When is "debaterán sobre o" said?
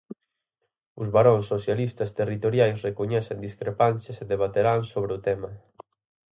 4.33-5.23